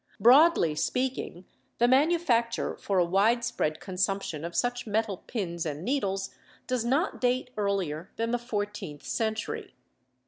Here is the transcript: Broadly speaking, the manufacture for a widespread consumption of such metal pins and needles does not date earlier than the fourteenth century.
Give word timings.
Broadly 0.19 0.73
speaking, 0.73 1.45
the 1.77 1.87
manufacture 1.87 2.75
for 2.75 2.97
a 2.97 3.05
widespread 3.05 3.79
consumption 3.79 4.43
of 4.43 4.55
such 4.55 4.87
metal 4.87 5.17
pins 5.27 5.63
and 5.63 5.83
needles 5.85 6.31
does 6.65 6.83
not 6.83 7.21
date 7.21 7.51
earlier 7.55 8.09
than 8.15 8.31
the 8.31 8.39
fourteenth 8.39 9.03
century. 9.03 9.75